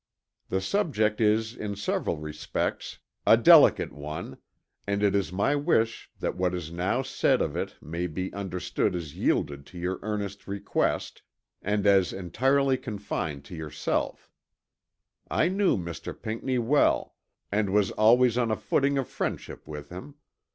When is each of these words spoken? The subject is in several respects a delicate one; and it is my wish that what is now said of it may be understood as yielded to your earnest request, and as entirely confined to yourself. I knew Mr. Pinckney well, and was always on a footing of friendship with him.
The 0.49 0.61
subject 0.61 1.21
is 1.21 1.55
in 1.55 1.75
several 1.75 2.17
respects 2.17 2.97
a 3.27 3.37
delicate 3.37 3.91
one; 3.93 4.37
and 4.87 5.03
it 5.03 5.13
is 5.13 5.31
my 5.31 5.55
wish 5.55 6.09
that 6.19 6.35
what 6.35 6.55
is 6.55 6.71
now 6.71 7.03
said 7.03 7.39
of 7.39 7.55
it 7.55 7.75
may 7.83 8.07
be 8.07 8.33
understood 8.33 8.95
as 8.95 9.15
yielded 9.15 9.63
to 9.67 9.77
your 9.77 9.99
earnest 10.01 10.47
request, 10.47 11.21
and 11.61 11.85
as 11.85 12.13
entirely 12.13 12.79
confined 12.79 13.45
to 13.45 13.55
yourself. 13.55 14.27
I 15.29 15.49
knew 15.49 15.77
Mr. 15.77 16.19
Pinckney 16.19 16.57
well, 16.57 17.13
and 17.51 17.71
was 17.71 17.91
always 17.91 18.39
on 18.39 18.49
a 18.49 18.55
footing 18.57 18.97
of 18.97 19.07
friendship 19.07 19.67
with 19.67 19.89
him. 19.89 20.15